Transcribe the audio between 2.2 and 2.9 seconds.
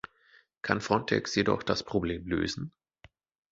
lösen?